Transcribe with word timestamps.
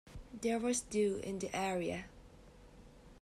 There 0.33 0.57
was 0.57 0.81
dew 0.81 1.21
in 1.23 1.37
the 1.37 1.55
area. 1.55 2.05